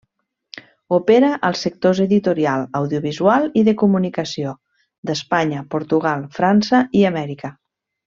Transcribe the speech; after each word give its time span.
Opera 0.97 1.29
als 1.49 1.61
sectors 1.65 2.01
editorial, 2.05 2.65
audiovisual 2.81 3.47
i 3.61 3.65
de 3.69 3.77
comunicació 3.85 4.57
d'Espanya, 5.11 5.63
Portugal, 5.77 6.29
França 6.41 6.85
i 7.03 7.09
Amèrica. 7.15 7.59